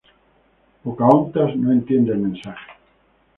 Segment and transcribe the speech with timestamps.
[0.81, 2.71] Pocahontas no entiende el mensaje.